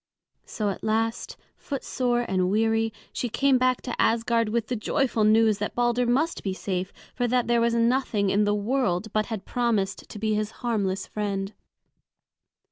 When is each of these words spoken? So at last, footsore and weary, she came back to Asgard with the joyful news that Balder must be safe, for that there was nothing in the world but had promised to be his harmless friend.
So 0.47 0.69
at 0.71 0.83
last, 0.83 1.37
footsore 1.55 2.25
and 2.27 2.49
weary, 2.49 2.91
she 3.13 3.29
came 3.29 3.59
back 3.59 3.83
to 3.83 4.01
Asgard 4.01 4.49
with 4.49 4.65
the 4.65 4.75
joyful 4.75 5.23
news 5.23 5.59
that 5.59 5.75
Balder 5.75 6.07
must 6.07 6.41
be 6.41 6.55
safe, 6.55 6.91
for 7.13 7.27
that 7.27 7.45
there 7.45 7.61
was 7.61 7.75
nothing 7.75 8.31
in 8.31 8.43
the 8.43 8.55
world 8.55 9.13
but 9.13 9.27
had 9.27 9.45
promised 9.45 10.09
to 10.09 10.17
be 10.17 10.33
his 10.33 10.49
harmless 10.65 11.05
friend. 11.05 11.53